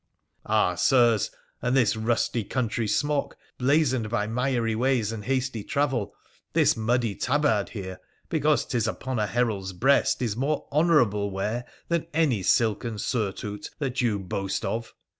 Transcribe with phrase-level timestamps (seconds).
[0.47, 1.29] Ah, Sirs,
[1.61, 6.15] and this rusty country smock, blazoned by miry ways and hasty travel;
[6.53, 12.07] this muddy tabard here, because 'tis upon a herald's breast, is more honourable wear than
[12.15, 14.95] any silken surtout that you boast of.